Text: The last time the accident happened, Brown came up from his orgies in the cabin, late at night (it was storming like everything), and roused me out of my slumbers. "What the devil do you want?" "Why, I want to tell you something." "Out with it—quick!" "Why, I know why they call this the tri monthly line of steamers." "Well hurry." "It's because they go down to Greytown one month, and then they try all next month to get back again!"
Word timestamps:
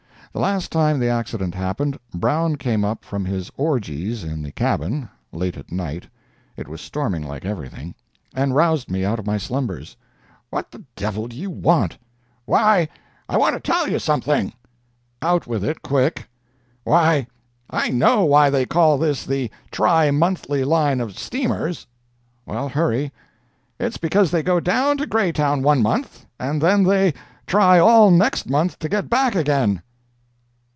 The 0.33 0.39
last 0.39 0.71
time 0.71 0.97
the 1.01 1.09
accident 1.09 1.55
happened, 1.55 1.99
Brown 2.13 2.55
came 2.55 2.85
up 2.85 3.03
from 3.03 3.25
his 3.25 3.51
orgies 3.57 4.23
in 4.23 4.41
the 4.41 4.53
cabin, 4.53 5.09
late 5.33 5.57
at 5.57 5.73
night 5.73 6.07
(it 6.55 6.69
was 6.69 6.79
storming 6.79 7.21
like 7.23 7.43
everything), 7.43 7.95
and 8.33 8.55
roused 8.55 8.89
me 8.89 9.03
out 9.03 9.19
of 9.19 9.27
my 9.27 9.37
slumbers. 9.37 9.97
"What 10.49 10.71
the 10.71 10.85
devil 10.95 11.27
do 11.27 11.35
you 11.35 11.49
want?" 11.49 11.97
"Why, 12.45 12.87
I 13.27 13.35
want 13.35 13.55
to 13.55 13.59
tell 13.59 13.89
you 13.89 13.99
something." 13.99 14.53
"Out 15.21 15.47
with 15.47 15.65
it—quick!" 15.65 16.29
"Why, 16.85 17.27
I 17.69 17.89
know 17.89 18.23
why 18.23 18.49
they 18.49 18.65
call 18.65 18.97
this 18.97 19.25
the 19.25 19.51
tri 19.69 20.11
monthly 20.11 20.63
line 20.63 21.01
of 21.01 21.19
steamers." 21.19 21.87
"Well 22.45 22.69
hurry." 22.69 23.11
"It's 23.81 23.97
because 23.97 24.31
they 24.31 24.43
go 24.43 24.61
down 24.61 24.95
to 24.95 25.05
Greytown 25.05 25.61
one 25.61 25.81
month, 25.83 26.25
and 26.39 26.61
then 26.61 26.83
they 26.83 27.15
try 27.45 27.79
all 27.79 28.09
next 28.11 28.49
month 28.49 28.79
to 28.79 28.87
get 28.87 29.09
back 29.09 29.35
again!" 29.35 29.81